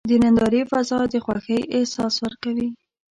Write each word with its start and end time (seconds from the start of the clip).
د 0.09 0.11
نندارې 0.23 0.61
فضا 0.71 0.99
د 1.11 1.13
خوښۍ 1.25 1.61
احساس 1.75 2.13
ورکوي. 2.25 2.67